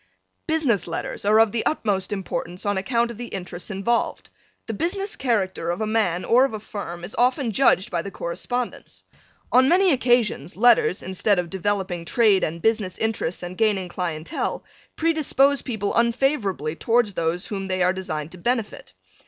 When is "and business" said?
12.43-12.97